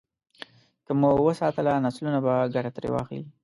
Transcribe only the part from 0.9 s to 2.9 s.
مو وساتله، نسلونه به ګټه ترې